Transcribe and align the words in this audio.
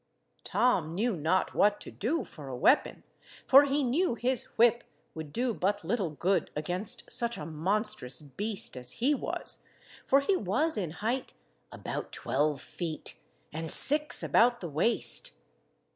Tom 0.43 0.95
knew 0.95 1.15
not 1.15 1.53
what 1.53 1.79
to 1.81 1.91
do 1.91 2.23
for 2.23 2.47
a 2.47 2.55
weapon, 2.57 3.03
for 3.45 3.65
he 3.65 3.83
knew 3.83 4.15
his 4.15 4.45
whip 4.57 4.83
would 5.13 5.31
do 5.31 5.53
but 5.53 5.83
little 5.83 6.09
good 6.09 6.49
against 6.55 7.11
such 7.11 7.37
a 7.37 7.45
monstrous 7.45 8.19
beast 8.23 8.75
as 8.75 8.93
he 8.93 9.13
was, 9.13 9.61
for 10.07 10.21
he 10.21 10.35
was 10.35 10.75
in 10.75 10.89
height 10.89 11.35
about 11.71 12.11
twelve 12.11 12.61
feet, 12.63 13.19
and 13.53 13.69
six 13.69 14.23
about 14.23 14.59
the 14.59 14.67
waist. 14.69 15.33